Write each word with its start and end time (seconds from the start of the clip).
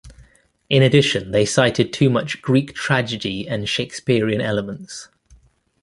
In 0.67 0.81
addition 0.81 1.29
they 1.29 1.45
cited 1.45 1.93
too 1.93 2.09
much 2.09 2.41
"Greek 2.41 2.73
tragedy 2.73 3.47
and 3.47 3.69
Shakespearean" 3.69 4.41
elements. 4.41 5.09